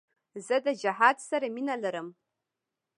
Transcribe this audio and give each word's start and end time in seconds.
زه 0.47 0.55
د 0.65 0.67
جهاد 0.81 1.17
سره 1.29 1.45
مینه 1.55 1.75
لرم. 1.83 2.07